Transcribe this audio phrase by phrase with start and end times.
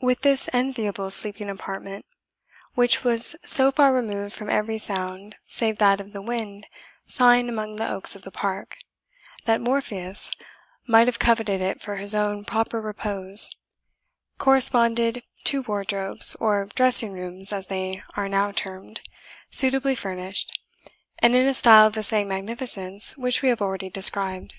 [0.00, 2.04] With this enviable sleeping apartment,
[2.74, 6.66] which was so far removed from every sound save that of the wind
[7.06, 8.78] sighing among the oaks of the park,
[9.44, 10.32] that Morpheus
[10.88, 13.48] might have coveted it for his own proper repose,
[14.38, 19.00] corresponded two wardrobes, or dressing rooms as they are now termed,
[19.50, 20.58] suitably furnished,
[21.20, 24.52] and in a style of the same magnificence which we have already described.